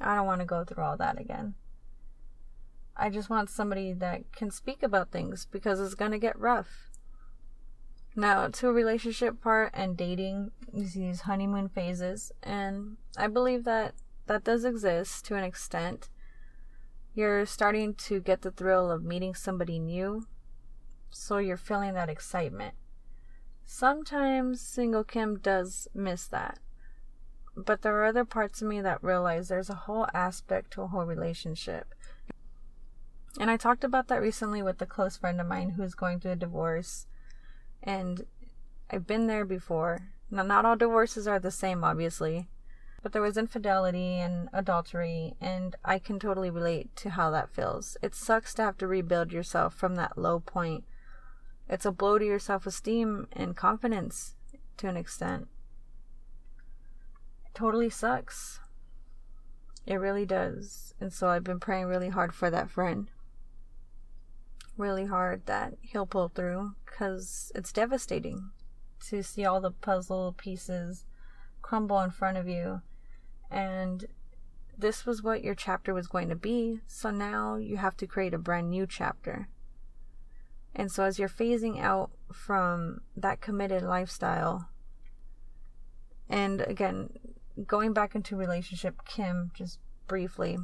I 0.00 0.14
don't 0.14 0.26
want 0.26 0.40
to 0.40 0.46
go 0.46 0.64
through 0.64 0.82
all 0.82 0.96
that 0.96 1.20
again. 1.20 1.54
I 2.96 3.08
just 3.08 3.30
want 3.30 3.48
somebody 3.48 3.92
that 3.94 4.32
can 4.32 4.50
speak 4.50 4.82
about 4.82 5.10
things 5.10 5.46
because 5.50 5.80
it's 5.80 5.94
going 5.94 6.10
to 6.10 6.18
get 6.18 6.38
rough. 6.38 6.90
Now, 8.14 8.48
to 8.48 8.68
a 8.68 8.72
relationship 8.72 9.40
part 9.40 9.70
and 9.72 9.96
dating, 9.96 10.50
you 10.72 10.86
see 10.86 11.00
these 11.00 11.22
honeymoon 11.22 11.70
phases, 11.70 12.30
and 12.42 12.98
I 13.16 13.28
believe 13.28 13.64
that 13.64 13.94
that 14.26 14.44
does 14.44 14.66
exist 14.66 15.24
to 15.26 15.36
an 15.36 15.44
extent. 15.44 16.10
You're 17.14 17.46
starting 17.46 17.94
to 17.94 18.20
get 18.20 18.42
the 18.42 18.50
thrill 18.50 18.90
of 18.90 19.02
meeting 19.02 19.34
somebody 19.34 19.78
new, 19.78 20.26
so 21.08 21.38
you're 21.38 21.56
feeling 21.56 21.94
that 21.94 22.10
excitement. 22.10 22.74
Sometimes 23.74 24.60
single 24.60 25.02
Kim 25.02 25.38
does 25.38 25.88
miss 25.94 26.26
that. 26.26 26.58
But 27.56 27.80
there 27.80 27.96
are 27.96 28.04
other 28.04 28.26
parts 28.26 28.60
of 28.60 28.68
me 28.68 28.82
that 28.82 29.02
realize 29.02 29.48
there's 29.48 29.70
a 29.70 29.86
whole 29.88 30.06
aspect 30.12 30.72
to 30.72 30.82
a 30.82 30.88
whole 30.88 31.06
relationship. 31.06 31.94
And 33.40 33.50
I 33.50 33.56
talked 33.56 33.82
about 33.82 34.08
that 34.08 34.20
recently 34.20 34.62
with 34.62 34.80
a 34.82 34.86
close 34.86 35.16
friend 35.16 35.40
of 35.40 35.46
mine 35.46 35.70
who's 35.70 35.94
going 35.94 36.20
through 36.20 36.32
a 36.32 36.36
divorce. 36.36 37.06
And 37.82 38.26
I've 38.90 39.06
been 39.06 39.26
there 39.26 39.46
before. 39.46 40.10
Now, 40.30 40.42
not 40.42 40.66
all 40.66 40.76
divorces 40.76 41.26
are 41.26 41.38
the 41.38 41.50
same, 41.50 41.82
obviously. 41.82 42.48
But 43.02 43.12
there 43.12 43.22
was 43.22 43.38
infidelity 43.38 44.18
and 44.18 44.50
adultery, 44.52 45.34
and 45.40 45.76
I 45.82 45.98
can 45.98 46.18
totally 46.18 46.50
relate 46.50 46.94
to 46.96 47.10
how 47.10 47.30
that 47.30 47.48
feels. 47.48 47.96
It 48.02 48.14
sucks 48.14 48.52
to 48.54 48.62
have 48.62 48.76
to 48.78 48.86
rebuild 48.86 49.32
yourself 49.32 49.74
from 49.74 49.94
that 49.94 50.18
low 50.18 50.40
point 50.40 50.84
it's 51.72 51.86
a 51.86 51.90
blow 51.90 52.18
to 52.18 52.24
your 52.26 52.38
self 52.38 52.66
esteem 52.66 53.28
and 53.32 53.56
confidence 53.56 54.34
to 54.76 54.88
an 54.88 54.96
extent. 54.98 55.48
It 57.46 57.54
totally 57.54 57.88
sucks. 57.88 58.60
It 59.86 59.94
really 59.94 60.26
does. 60.26 60.92
And 61.00 61.10
so 61.10 61.28
I've 61.28 61.44
been 61.44 61.60
praying 61.60 61.86
really 61.86 62.10
hard 62.10 62.34
for 62.34 62.50
that 62.50 62.70
friend. 62.70 63.10
Really 64.76 65.06
hard 65.06 65.46
that 65.46 65.78
he'll 65.80 66.04
pull 66.04 66.28
through 66.28 66.72
because 66.84 67.50
it's 67.54 67.72
devastating 67.72 68.50
to 69.08 69.22
see 69.22 69.46
all 69.46 69.62
the 69.62 69.70
puzzle 69.70 70.34
pieces 70.36 71.06
crumble 71.62 72.00
in 72.00 72.10
front 72.10 72.36
of 72.36 72.46
you. 72.46 72.82
And 73.50 74.04
this 74.76 75.06
was 75.06 75.22
what 75.22 75.42
your 75.42 75.54
chapter 75.54 75.94
was 75.94 76.06
going 76.06 76.28
to 76.28 76.36
be. 76.36 76.80
So 76.86 77.10
now 77.10 77.56
you 77.56 77.78
have 77.78 77.96
to 77.96 78.06
create 78.06 78.34
a 78.34 78.38
brand 78.38 78.68
new 78.68 78.86
chapter. 78.86 79.48
And 80.74 80.90
so, 80.90 81.04
as 81.04 81.18
you're 81.18 81.28
phasing 81.28 81.80
out 81.80 82.10
from 82.32 83.02
that 83.16 83.40
committed 83.40 83.82
lifestyle, 83.82 84.68
and 86.28 86.62
again, 86.62 87.10
going 87.66 87.92
back 87.92 88.14
into 88.14 88.36
relationship, 88.36 89.04
Kim, 89.06 89.50
just 89.54 89.78
briefly, 90.06 90.56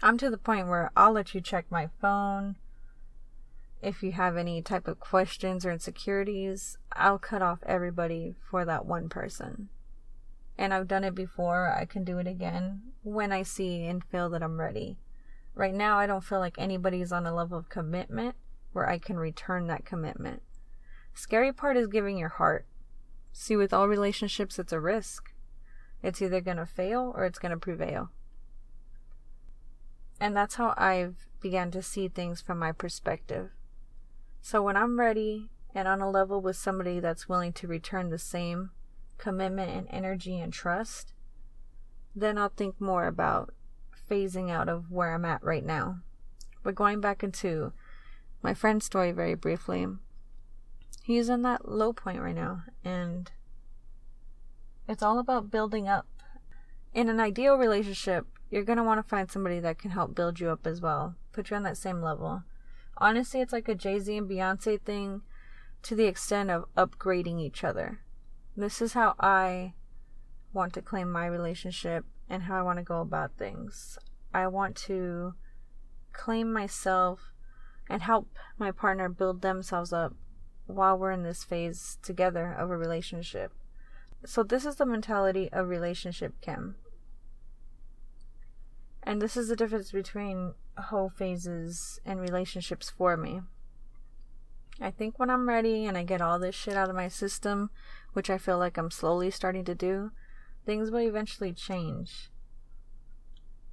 I'm 0.00 0.16
to 0.18 0.30
the 0.30 0.38
point 0.38 0.68
where 0.68 0.90
I'll 0.96 1.12
let 1.12 1.34
you 1.34 1.40
check 1.40 1.66
my 1.70 1.88
phone. 2.00 2.56
If 3.80 4.02
you 4.02 4.12
have 4.12 4.36
any 4.36 4.62
type 4.62 4.86
of 4.86 5.00
questions 5.00 5.66
or 5.66 5.72
insecurities, 5.72 6.78
I'll 6.92 7.18
cut 7.18 7.42
off 7.42 7.64
everybody 7.66 8.34
for 8.48 8.64
that 8.64 8.86
one 8.86 9.08
person. 9.08 9.70
And 10.56 10.72
I've 10.72 10.86
done 10.86 11.02
it 11.02 11.16
before, 11.16 11.68
I 11.68 11.84
can 11.84 12.04
do 12.04 12.18
it 12.18 12.28
again 12.28 12.82
when 13.02 13.32
I 13.32 13.42
see 13.42 13.84
and 13.86 14.04
feel 14.04 14.30
that 14.30 14.42
I'm 14.42 14.60
ready. 14.60 14.98
Right 15.54 15.74
now, 15.74 15.98
I 15.98 16.06
don't 16.06 16.22
feel 16.22 16.38
like 16.38 16.54
anybody's 16.58 17.10
on 17.10 17.26
a 17.26 17.34
level 17.34 17.58
of 17.58 17.68
commitment 17.68 18.36
where 18.72 18.88
I 18.88 18.98
can 18.98 19.16
return 19.18 19.66
that 19.66 19.84
commitment. 19.84 20.42
Scary 21.14 21.52
part 21.52 21.76
is 21.76 21.86
giving 21.86 22.16
your 22.18 22.30
heart. 22.30 22.66
See, 23.32 23.56
with 23.56 23.72
all 23.72 23.88
relationships, 23.88 24.58
it's 24.58 24.72
a 24.72 24.80
risk. 24.80 25.32
It's 26.02 26.20
either 26.20 26.40
going 26.40 26.56
to 26.56 26.66
fail 26.66 27.12
or 27.14 27.24
it's 27.24 27.38
going 27.38 27.50
to 27.50 27.58
prevail. 27.58 28.10
And 30.20 30.36
that's 30.36 30.56
how 30.56 30.74
I've 30.76 31.26
began 31.40 31.70
to 31.72 31.82
see 31.82 32.08
things 32.08 32.40
from 32.40 32.58
my 32.58 32.72
perspective. 32.72 33.50
So 34.40 34.62
when 34.62 34.76
I'm 34.76 34.98
ready 34.98 35.50
and 35.74 35.88
on 35.88 36.00
a 36.00 36.10
level 36.10 36.40
with 36.40 36.56
somebody 36.56 37.00
that's 37.00 37.28
willing 37.28 37.52
to 37.54 37.66
return 37.66 38.10
the 38.10 38.18
same 38.18 38.70
commitment 39.18 39.70
and 39.70 39.86
energy 39.90 40.38
and 40.38 40.52
trust, 40.52 41.12
then 42.14 42.38
I'll 42.38 42.48
think 42.48 42.80
more 42.80 43.06
about 43.06 43.52
phasing 44.10 44.50
out 44.50 44.68
of 44.68 44.90
where 44.90 45.14
I'm 45.14 45.24
at 45.24 45.42
right 45.42 45.64
now. 45.64 46.00
But 46.62 46.74
going 46.74 47.00
back 47.00 47.22
into 47.22 47.72
my 48.42 48.54
friend's 48.54 48.84
story 48.84 49.12
very 49.12 49.34
briefly. 49.34 49.86
He's 51.02 51.28
in 51.28 51.42
that 51.42 51.68
low 51.68 51.92
point 51.92 52.20
right 52.20 52.34
now, 52.34 52.62
and 52.84 53.30
it's 54.88 55.02
all 55.02 55.18
about 55.18 55.50
building 55.50 55.88
up. 55.88 56.06
In 56.94 57.08
an 57.08 57.20
ideal 57.20 57.56
relationship, 57.56 58.26
you're 58.50 58.64
going 58.64 58.76
to 58.76 58.84
want 58.84 58.98
to 58.98 59.08
find 59.08 59.30
somebody 59.30 59.60
that 59.60 59.78
can 59.78 59.92
help 59.92 60.14
build 60.14 60.38
you 60.38 60.50
up 60.50 60.66
as 60.66 60.80
well, 60.80 61.14
put 61.32 61.50
you 61.50 61.56
on 61.56 61.62
that 61.62 61.78
same 61.78 62.02
level. 62.02 62.42
Honestly, 62.98 63.40
it's 63.40 63.52
like 63.52 63.68
a 63.68 63.74
Jay 63.74 63.98
Z 63.98 64.16
and 64.16 64.28
Beyonce 64.28 64.80
thing 64.80 65.22
to 65.82 65.94
the 65.94 66.04
extent 66.04 66.50
of 66.50 66.66
upgrading 66.76 67.40
each 67.40 67.64
other. 67.64 68.00
This 68.56 68.82
is 68.82 68.92
how 68.92 69.14
I 69.18 69.72
want 70.52 70.74
to 70.74 70.82
claim 70.82 71.10
my 71.10 71.26
relationship 71.26 72.04
and 72.28 72.44
how 72.44 72.58
I 72.58 72.62
want 72.62 72.78
to 72.78 72.84
go 72.84 73.00
about 73.00 73.38
things. 73.38 73.98
I 74.34 74.46
want 74.46 74.76
to 74.76 75.34
claim 76.12 76.52
myself 76.52 77.31
and 77.92 78.00
help 78.00 78.26
my 78.58 78.70
partner 78.70 79.06
build 79.10 79.42
themselves 79.42 79.92
up 79.92 80.14
while 80.66 80.96
we're 80.96 81.10
in 81.10 81.24
this 81.24 81.44
phase 81.44 81.98
together 82.02 82.50
of 82.58 82.70
a 82.70 82.76
relationship. 82.76 83.52
So, 84.24 84.42
this 84.42 84.64
is 84.64 84.76
the 84.76 84.86
mentality 84.86 85.50
of 85.52 85.68
relationship 85.68 86.40
Kim. 86.40 86.76
And 89.02 89.20
this 89.20 89.36
is 89.36 89.48
the 89.48 89.56
difference 89.56 89.92
between 89.92 90.54
whole 90.78 91.10
phases 91.10 92.00
and 92.06 92.18
relationships 92.18 92.88
for 92.88 93.14
me. 93.14 93.42
I 94.80 94.90
think 94.90 95.18
when 95.18 95.28
I'm 95.28 95.46
ready 95.46 95.84
and 95.84 95.98
I 95.98 96.02
get 96.02 96.22
all 96.22 96.38
this 96.38 96.54
shit 96.54 96.76
out 96.76 96.88
of 96.88 96.96
my 96.96 97.08
system, 97.08 97.68
which 98.14 98.30
I 98.30 98.38
feel 98.38 98.56
like 98.56 98.78
I'm 98.78 98.90
slowly 98.90 99.30
starting 99.30 99.66
to 99.66 99.74
do, 99.74 100.12
things 100.64 100.90
will 100.90 101.00
eventually 101.00 101.52
change. 101.52 102.30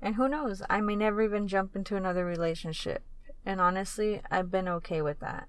And 0.02 0.16
who 0.16 0.28
knows, 0.28 0.62
I 0.70 0.82
may 0.82 0.98
never 0.98 1.22
even 1.22 1.48
jump 1.48 1.74
into 1.74 1.96
another 1.96 2.26
relationship. 2.26 3.04
And 3.46 3.60
honestly, 3.62 4.22
I've 4.30 4.52
been 4.52 4.68
okay 4.68 5.02
with 5.02 5.20
that. 5.20 5.48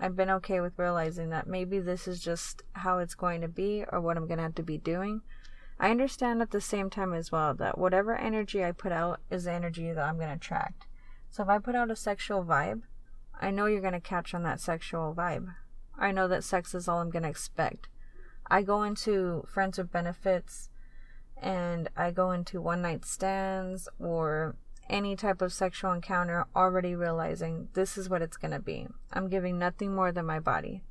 I've 0.00 0.16
been 0.16 0.30
okay 0.30 0.60
with 0.60 0.78
realizing 0.78 1.30
that 1.30 1.48
maybe 1.48 1.80
this 1.80 2.06
is 2.06 2.22
just 2.22 2.62
how 2.72 2.98
it's 2.98 3.14
going 3.14 3.40
to 3.40 3.48
be 3.48 3.84
or 3.90 4.00
what 4.00 4.16
I'm 4.16 4.26
going 4.26 4.38
to 4.38 4.44
have 4.44 4.54
to 4.56 4.62
be 4.62 4.78
doing. 4.78 5.22
I 5.80 5.90
understand 5.90 6.42
at 6.42 6.50
the 6.50 6.60
same 6.60 6.90
time 6.90 7.14
as 7.14 7.32
well 7.32 7.54
that 7.54 7.78
whatever 7.78 8.16
energy 8.16 8.64
I 8.64 8.72
put 8.72 8.92
out 8.92 9.20
is 9.30 9.44
the 9.44 9.52
energy 9.52 9.92
that 9.92 10.04
I'm 10.04 10.16
going 10.16 10.28
to 10.28 10.34
attract. 10.34 10.86
So 11.30 11.42
if 11.42 11.48
I 11.48 11.58
put 11.58 11.74
out 11.74 11.90
a 11.90 11.96
sexual 11.96 12.44
vibe, 12.44 12.82
I 13.40 13.50
know 13.50 13.66
you're 13.66 13.80
going 13.80 13.92
to 13.92 14.00
catch 14.00 14.34
on 14.34 14.42
that 14.44 14.60
sexual 14.60 15.14
vibe. 15.16 15.54
I 15.96 16.12
know 16.12 16.28
that 16.28 16.44
sex 16.44 16.74
is 16.74 16.88
all 16.88 16.98
I'm 16.98 17.10
going 17.10 17.22
to 17.24 17.28
expect. 17.28 17.88
I 18.50 18.62
go 18.62 18.82
into 18.82 19.44
friends 19.52 19.78
with 19.78 19.92
benefits 19.92 20.70
and 21.40 21.88
I 21.96 22.10
go 22.10 22.30
into 22.32 22.60
one 22.60 22.82
night 22.82 23.04
stands 23.04 23.88
or 23.98 24.56
any 24.88 25.16
type 25.16 25.42
of 25.42 25.52
sexual 25.52 25.92
encounter 25.92 26.46
already 26.54 26.94
realizing 26.94 27.68
this 27.74 27.96
is 27.96 28.08
what 28.08 28.22
it's 28.22 28.36
going 28.36 28.50
to 28.52 28.58
be. 28.58 28.86
I'm 29.12 29.28
giving 29.28 29.58
nothing 29.58 29.94
more 29.94 30.12
than 30.12 30.26
my 30.26 30.40
body. 30.40 30.82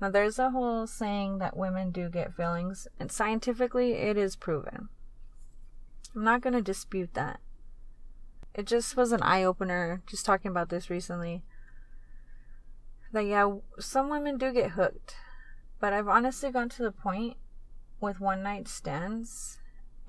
Now, 0.00 0.10
there's 0.10 0.38
a 0.38 0.50
whole 0.50 0.86
saying 0.86 1.38
that 1.38 1.56
women 1.56 1.90
do 1.90 2.08
get 2.08 2.34
feelings, 2.34 2.88
and 2.98 3.12
scientifically, 3.12 3.92
it 3.92 4.16
is 4.16 4.34
proven. 4.34 4.88
I'm 6.14 6.24
not 6.24 6.40
going 6.40 6.54
to 6.54 6.62
dispute 6.62 7.14
that. 7.14 7.40
It 8.54 8.66
just 8.66 8.96
was 8.96 9.12
an 9.12 9.22
eye 9.22 9.44
opener, 9.44 10.02
just 10.06 10.24
talking 10.24 10.50
about 10.50 10.70
this 10.70 10.88
recently. 10.88 11.42
That, 13.12 13.26
yeah, 13.26 13.56
some 13.78 14.08
women 14.08 14.38
do 14.38 14.52
get 14.52 14.72
hooked, 14.72 15.16
but 15.78 15.92
I've 15.92 16.08
honestly 16.08 16.50
gone 16.50 16.68
to 16.70 16.82
the 16.82 16.92
point 16.92 17.36
with 18.00 18.20
one 18.20 18.42
night 18.42 18.68
stands 18.68 19.58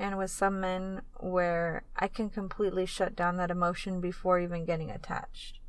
and 0.02 0.18
with 0.18 0.32
some 0.32 0.60
men 0.60 1.04
where 1.20 1.84
I 1.96 2.08
can 2.08 2.32
completely 2.32 2.88
shut 2.88 3.16
down 3.16 3.38
that 3.38 3.52
emotion 3.52 4.02
before 4.02 4.40
even 4.40 4.66
getting 4.66 4.90
attached. 4.90 5.60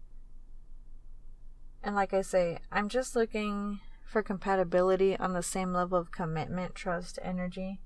And 1.82 1.94
like 1.94 2.14
I 2.14 2.22
say, 2.22 2.58
I'm 2.72 2.88
just 2.88 3.14
looking 3.14 3.80
for 4.06 4.22
compatibility 4.22 5.18
on 5.18 5.34
the 5.34 5.42
same 5.42 5.74
level 5.74 5.98
of 5.98 6.12
commitment, 6.12 6.74
trust, 6.74 7.18
energy, 7.22 7.80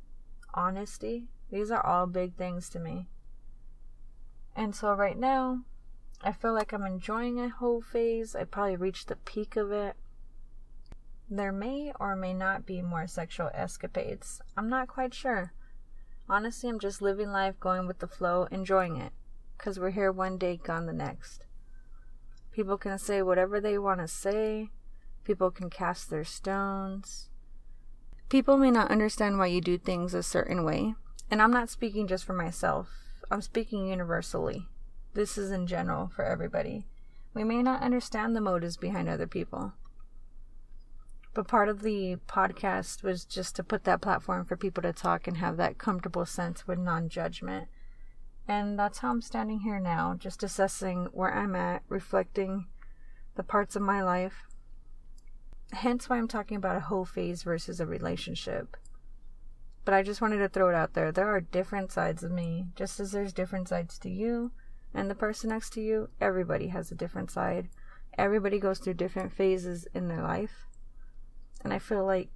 honesty. 0.55 1.27
These 1.51 1.73
are 1.73 1.85
all 1.85 2.07
big 2.07 2.37
things 2.37 2.69
to 2.71 2.79
me. 2.79 3.09
And 4.55 4.73
so 4.73 4.93
right 4.95 5.19
now, 5.19 5.63
I 6.23 6.31
feel 6.31 6.55
like 6.55 6.73
I'm 6.73 6.87
enjoying 6.87 7.41
a 7.41 7.49
whole 7.49 7.83
phase. 7.83 8.37
I 8.37 8.45
probably 8.45 8.77
reached 8.77 9.09
the 9.09 9.17
peak 9.17 9.57
of 9.57 9.73
it. 9.73 9.97
There 11.29 11.53
may 11.53 11.93
or 11.99 12.15
may 12.15 12.35
not 12.35 12.65
be 12.65 12.83
more 12.83 13.09
sexual 13.09 13.51
escapades. 13.53 14.41
I'm 14.57 14.69
not 14.69 14.87
quite 14.87 15.13
sure. 15.13 15.53
Honestly, 16.29 16.69
I'm 16.69 16.81
just 16.81 17.01
living 17.01 17.31
life, 17.31 17.59
going 17.61 17.87
with 17.87 18.01
the 18.01 18.09
flow, 18.09 18.49
enjoying 18.51 18.97
it. 18.97 19.13
Because 19.57 19.79
we're 19.79 19.91
here 19.91 20.11
one 20.11 20.39
day, 20.39 20.57
gone 20.63 20.87
the 20.87 20.93
next. 20.93 21.47
People 22.53 22.77
can 22.77 22.99
say 22.99 23.23
whatever 23.23 23.61
they 23.61 23.79
want 23.79 24.01
to 24.01 24.09
say. 24.09 24.71
People 25.25 25.51
can 25.51 25.71
cast 25.71 26.11
their 26.11 26.25
stones. 26.25 27.29
People 28.29 28.57
may 28.57 28.71
not 28.71 28.91
understand 28.91 29.39
why 29.39 29.47
you 29.47 29.61
do 29.61 29.79
things 29.79 30.15
a 30.15 30.23
certain 30.23 30.65
way. 30.65 30.95
And 31.31 31.41
I'm 31.41 31.53
not 31.53 31.71
speaking 31.71 32.07
just 32.07 32.25
for 32.25 32.33
myself, 32.33 32.89
I'm 33.31 33.41
speaking 33.41 33.89
universally. 33.89 34.67
This 35.15 35.37
is 35.37 35.51
in 35.51 35.67
general 35.67 36.11
for 36.15 36.25
everybody. 36.25 36.87
We 37.35 37.45
may 37.45 37.63
not 37.63 37.83
understand 37.83 38.35
the 38.35 38.41
motives 38.41 38.77
behind 38.77 39.09
other 39.09 39.27
people. 39.27 39.73
But 41.37 41.47
part 41.47 41.69
of 41.69 41.83
the 41.83 42.17
podcast 42.27 43.05
was 43.05 43.25
just 43.25 43.55
to 43.57 43.63
put 43.63 43.85
that 43.85 44.01
platform 44.01 44.45
for 44.45 44.57
people 44.57 44.83
to 44.83 44.93
talk 44.93 45.29
and 45.29 45.37
have 45.37 45.57
that 45.59 45.79
comfortable 45.79 46.27
sense 46.27 46.67
with 46.67 46.79
non 46.79 47.09
judgment. 47.09 47.69
And 48.49 48.79
that's 48.79 48.99
how 48.99 49.11
I'm 49.11 49.23
standing 49.23 49.61
here 49.61 49.79
now, 49.79 50.17
just 50.19 50.43
assessing 50.43 51.11
where 51.13 51.33
I'm 51.33 51.55
at, 51.55 51.83
reflecting 51.89 52.67
the 53.35 53.43
parts 53.43 53.77
of 53.77 53.83
my 53.83 54.03
life 54.03 54.47
hence 55.73 56.09
why 56.09 56.17
I'm 56.17 56.29
talking 56.29 56.57
about 56.57 56.77
a 56.77 56.81
whole 56.81 57.05
phase 57.05 57.43
versus 57.43 57.81
a 57.81 57.87
relationship. 57.87 58.77
But 59.85 59.95
I 59.95 60.03
just 60.03 60.21
wanted 60.21 60.39
to 60.39 60.49
throw 60.49 60.69
it 60.69 60.75
out 60.75 60.95
there. 60.95 61.13
There 61.13 61.29
are 61.29 61.41
different 61.41 61.93
sides 61.93 62.23
of 62.23 62.33
me, 62.33 62.67
just 62.75 62.99
as 62.99 63.13
there's 63.13 63.33
different 63.33 63.69
sides 63.69 63.99
to 64.01 64.11
you 64.11 64.53
and 64.95 65.11
the 65.11 65.15
person 65.15 65.51
next 65.51 65.73
to 65.75 65.81
you. 65.81 66.09
Everybody 66.21 66.69
has 66.69 66.91
a 66.91 66.97
different 66.97 67.31
side. 67.31 67.69
Everybody 68.19 68.59
goes 68.59 68.79
through 68.79 68.95
different 68.95 69.33
phases 69.33 69.87
in 69.95 70.09
their 70.09 70.23
life. 70.23 70.67
And 71.67 71.75
I 71.75 71.81
feel 71.81 72.07
like 72.07 72.31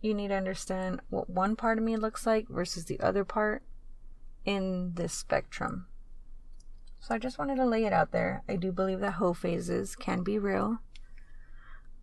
you 0.00 0.14
need 0.14 0.28
to 0.28 0.34
understand 0.34 1.02
what 1.10 1.28
one 1.28 1.56
part 1.56 1.76
of 1.76 1.84
me 1.84 1.98
looks 1.98 2.24
like 2.24 2.48
versus 2.48 2.86
the 2.86 2.98
other 3.00 3.22
part 3.22 3.62
in 4.46 4.94
this 4.94 5.12
spectrum. 5.12 5.86
So 7.00 7.14
I 7.14 7.18
just 7.18 7.38
wanted 7.38 7.56
to 7.56 7.66
lay 7.66 7.84
it 7.84 7.92
out 7.92 8.12
there. 8.12 8.42
I 8.48 8.56
do 8.56 8.72
believe 8.72 9.00
that 9.00 9.12
whole 9.12 9.34
phases 9.34 9.94
can 9.94 10.22
be 10.22 10.38
real 10.38 10.80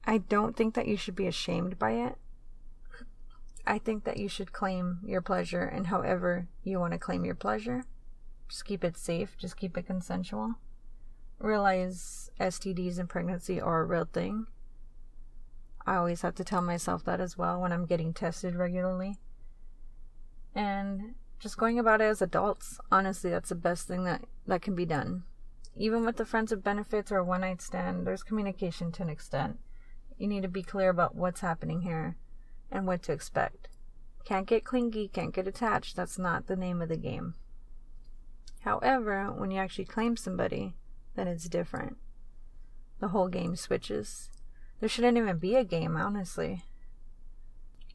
I 0.10 0.20
don't 0.20 0.56
think 0.56 0.74
that 0.76 0.88
you 0.88 0.96
should 0.96 1.18
be 1.18 1.28
ashamed 1.28 1.78
by 1.78 1.92
it. 1.92 2.16
I 3.66 3.78
think 3.78 4.06
that 4.06 4.16
you 4.16 4.30
should 4.30 4.54
claim 4.54 5.00
your 5.04 5.22
pleasure 5.22 5.64
and 5.64 5.88
however 5.88 6.48
you 6.64 6.80
want 6.80 6.94
to 6.94 6.98
claim 6.98 7.26
your 7.26 7.36
pleasure. 7.36 7.84
Just 8.48 8.64
keep 8.64 8.86
it 8.86 8.96
safe, 8.96 9.36
just 9.38 9.58
keep 9.58 9.78
it 9.78 9.86
consensual. 9.86 10.56
Realize 11.40 12.32
STDs 12.40 12.98
and 12.98 13.10
pregnancy 13.10 13.60
are 13.60 13.82
a 13.82 13.86
real 13.86 14.06
thing. 14.06 14.48
I 15.88 15.96
always 15.96 16.22
have 16.22 16.36
to 16.36 16.44
tell 16.44 16.62
myself 16.62 17.06
that 17.06 17.22
as 17.22 17.38
well 17.38 17.62
when 17.62 17.72
I'm 17.72 17.86
getting 17.86 18.14
tested 18.14 18.56
regularly. 18.56 19.16
And 20.54 21.16
just 21.40 21.58
going 21.58 21.80
about 21.80 22.02
it 22.02 22.06
as 22.06 22.22
adults, 22.22 22.78
honestly, 22.92 23.30
that's 23.30 23.50
the 23.50 23.56
best 23.56 23.88
thing 23.88 24.04
that, 24.04 24.26
that 24.48 24.62
can 24.62 24.76
be 24.76 24.86
done. 24.86 25.24
Even 25.78 26.04
with 26.04 26.18
the 26.18 26.26
friends 26.26 26.52
of 26.52 26.64
benefits 26.64 27.10
or 27.10 27.20
a 27.20 27.24
one 27.24 27.42
night 27.42 27.62
stand, 27.62 28.06
there's 28.06 28.22
communication 28.22 28.92
to 28.92 29.04
an 29.04 29.10
extent. 29.10 29.60
You 30.18 30.28
need 30.28 30.42
to 30.42 30.50
be 30.50 30.62
clear 30.62 30.90
about 30.90 31.16
what's 31.16 31.40
happening 31.40 31.84
here 31.84 32.18
and 32.70 32.86
what 32.86 33.04
to 33.04 33.14
expect. 33.14 33.70
Can't 34.26 34.48
get 34.48 34.66
clingy, 34.66 35.08
can't 35.08 35.34
get 35.34 35.48
attached. 35.48 35.96
That's 35.96 36.20
not 36.20 36.48
the 36.48 36.58
name 36.58 36.82
of 36.82 36.90
the 36.90 36.98
game. 36.98 37.36
However, 38.62 39.32
when 39.32 39.52
you 39.52 39.60
actually 39.60 39.86
claim 39.86 40.18
somebody, 40.18 40.76
then 41.16 41.30
it's 41.30 41.48
different. 41.48 41.96
The 43.00 43.10
whole 43.10 43.30
game 43.30 43.56
switches. 43.56 44.30
There 44.80 44.90
shouldn't 44.90 45.18
even 45.18 45.38
be 45.38 45.56
a 45.56 45.64
game, 45.64 45.98
honestly. 45.98 46.64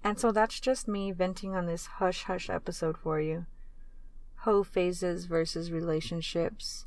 And 0.04 0.18
so 0.18 0.32
that's 0.32 0.58
just 0.58 0.88
me 0.88 1.12
venting 1.12 1.54
on 1.54 1.66
this 1.66 1.86
hush 1.86 2.24
hush 2.24 2.50
episode 2.50 2.98
for 2.98 3.20
you. 3.20 3.46
Hoe 4.38 4.64
phases 4.64 5.26
versus 5.26 5.70
relationships. 5.70 6.86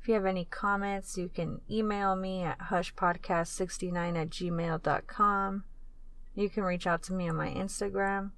If 0.00 0.08
you 0.08 0.14
have 0.14 0.26
any 0.26 0.44
comments, 0.44 1.16
you 1.16 1.28
can 1.28 1.62
email 1.70 2.14
me 2.14 2.42
at 2.42 2.58
hushpodcast69 2.58 4.16
at 4.16 4.30
gmail.com. 4.30 5.64
You 6.34 6.50
can 6.50 6.62
reach 6.64 6.86
out 6.86 7.02
to 7.04 7.14
me 7.14 7.28
on 7.28 7.36
my 7.36 7.48
Instagram. 7.48 8.32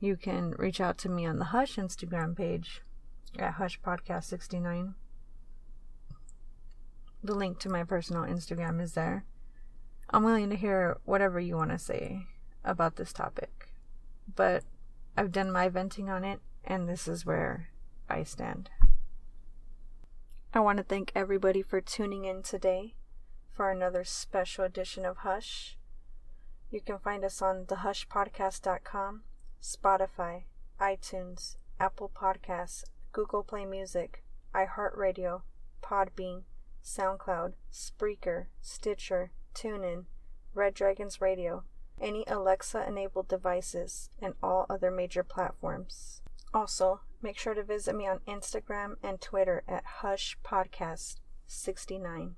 You 0.00 0.16
can 0.16 0.50
reach 0.58 0.80
out 0.80 0.98
to 0.98 1.08
me 1.08 1.24
on 1.24 1.38
the 1.38 1.46
Hush 1.46 1.76
Instagram 1.76 2.36
page 2.36 2.82
at 3.38 3.54
hushpodcast69. 3.54 4.94
The 7.22 7.34
link 7.34 7.58
to 7.60 7.70
my 7.70 7.84
personal 7.84 8.24
Instagram 8.24 8.82
is 8.82 8.92
there. 8.92 9.24
I'm 10.10 10.24
willing 10.24 10.50
to 10.50 10.56
hear 10.56 10.98
whatever 11.04 11.40
you 11.40 11.56
want 11.56 11.70
to 11.70 11.78
say 11.78 12.26
about 12.64 12.96
this 12.96 13.12
topic. 13.12 13.70
But 14.34 14.64
I've 15.16 15.32
done 15.32 15.50
my 15.50 15.68
venting 15.68 16.08
on 16.08 16.24
it, 16.24 16.40
and 16.64 16.88
this 16.88 17.08
is 17.08 17.26
where 17.26 17.68
I 18.08 18.22
stand. 18.22 18.70
I 20.52 20.60
want 20.60 20.78
to 20.78 20.84
thank 20.84 21.12
everybody 21.14 21.62
for 21.62 21.80
tuning 21.80 22.24
in 22.24 22.42
today 22.42 22.94
for 23.54 23.70
another 23.70 24.04
special 24.04 24.64
edition 24.64 25.04
of 25.04 25.18
Hush. 25.18 25.76
You 26.70 26.80
can 26.80 26.98
find 26.98 27.24
us 27.24 27.40
on 27.40 27.66
thehushpodcast.com, 27.66 29.22
Spotify, 29.62 30.42
iTunes, 30.80 31.56
Apple 31.78 32.10
Podcasts, 32.14 32.84
Google 33.12 33.42
Play 33.42 33.64
Music, 33.64 34.22
iHeartRadio, 34.54 35.42
Podbean, 35.82 36.42
SoundCloud, 36.84 37.54
Spreaker, 37.72 38.46
Stitcher, 38.60 39.30
TuneIn, 39.54 40.04
Red 40.54 40.74
Dragons 40.74 41.20
Radio, 41.20 41.64
any 42.00 42.24
Alexa 42.26 42.86
enabled 42.86 43.28
devices, 43.28 44.10
and 44.20 44.34
all 44.42 44.66
other 44.68 44.90
major 44.90 45.22
platforms. 45.22 46.20
Also, 46.52 47.00
make 47.22 47.38
sure 47.38 47.54
to 47.54 47.62
visit 47.62 47.94
me 47.94 48.06
on 48.06 48.20
Instagram 48.28 48.96
and 49.02 49.20
Twitter 49.20 49.62
at 49.66 49.84
Hush 49.84 50.36
Podcast 50.44 51.16
69. 51.46 52.36